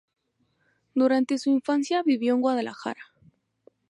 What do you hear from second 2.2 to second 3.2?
en Guadalajara.